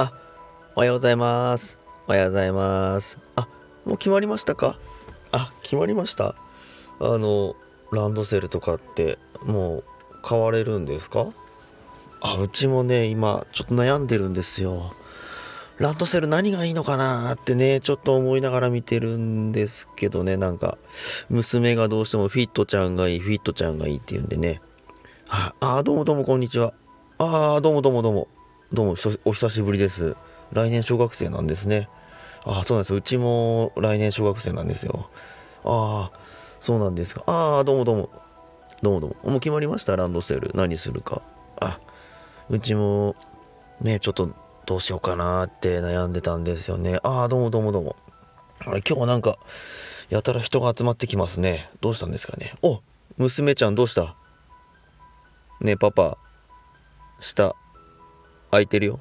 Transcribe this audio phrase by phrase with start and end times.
[0.00, 0.14] あ
[0.76, 1.76] おはようございます。
[2.08, 3.18] おはようございます。
[3.36, 3.46] あ、
[3.84, 4.78] もう決まりましたか？
[5.30, 6.36] あ、決まりました
[7.00, 7.54] あの、
[7.92, 9.84] ランドセルとかってもう
[10.22, 11.26] 買われるんですか？
[12.22, 14.94] あ、うちもね、今ちょっと悩んでるんですよ。
[15.76, 20.78] ランドセル何がいいのかなってね、ちょっと思いながら見てるんですけどね、なんか、
[21.28, 24.62] 娘がどうしてもフィットちゃんがいい、フィットちゃんがいいって言うんでね。
[25.28, 26.72] あ、あどうもどうもこんにちは。
[27.18, 28.28] ああ、どうもどうもどうも。
[28.72, 30.14] どうも、お久しぶりです。
[30.52, 31.88] 来年小学生なんですね。
[32.44, 32.94] ああ、そうなんです。
[32.94, 35.10] うちも来年小学生なんですよ。
[35.64, 36.18] ああ、
[36.60, 37.24] そうなんですか。
[37.26, 38.10] ああ、どうもどうも。
[38.80, 39.30] どうもどうも。
[39.32, 39.96] もう決まりました？
[39.96, 40.52] ランドセル。
[40.54, 41.20] 何するか。
[41.58, 41.80] あ、
[42.48, 43.16] うちも、
[43.80, 44.30] ね、ちょっと
[44.66, 47.00] どうしようかなって悩んでたんですよね。
[47.02, 47.96] ああ、どうもどうもどうも。
[48.60, 49.36] あれ、今日はなんか、
[50.10, 51.68] やたら人が集まってきますね。
[51.80, 52.54] どうしたんですかね。
[52.62, 52.82] お、
[53.16, 54.14] 娘ちゃんどうした？
[55.60, 56.18] ねえ、パパ、
[57.18, 57.56] 下、
[58.50, 59.00] 空いてるよ。